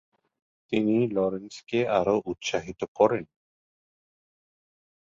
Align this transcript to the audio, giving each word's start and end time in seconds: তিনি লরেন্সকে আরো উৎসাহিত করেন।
তিনি 0.71 0.95
লরেন্সকে 1.11 1.79
আরো 1.89 2.15
উৎসাহিত 2.25 2.81
করেন। 2.95 3.23